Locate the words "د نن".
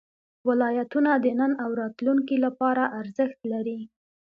1.23-1.51